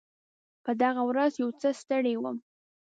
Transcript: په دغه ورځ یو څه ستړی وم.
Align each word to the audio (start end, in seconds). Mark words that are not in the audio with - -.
په 0.63 0.71
دغه 0.81 1.01
ورځ 1.09 1.31
یو 1.41 1.49
څه 1.59 1.69
ستړی 1.81 2.13
وم. 2.17 2.37